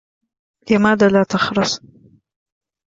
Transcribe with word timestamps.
لماذا 0.71 1.07
لا 1.09 1.23
تخرس؟ 1.23 1.81